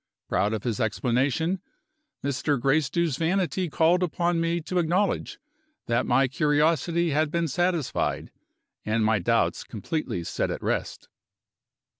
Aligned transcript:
Proud 0.29 0.51
of 0.53 0.63
his 0.63 0.79
explanation, 0.79 1.61
Mr. 2.23 2.59
Gracedieu's 2.59 3.17
vanity 3.17 3.69
called 3.69 4.01
upon 4.01 4.41
me 4.41 4.59
to 4.61 4.79
acknowledge 4.79 5.37
that 5.85 6.07
my 6.07 6.27
curiosity 6.27 7.11
had 7.11 7.29
been 7.29 7.47
satisfied, 7.47 8.31
and 8.83 9.05
my 9.05 9.19
doubts 9.19 9.63
completely 9.63 10.23
set 10.23 10.49
at 10.49 10.63
rest. 10.63 11.07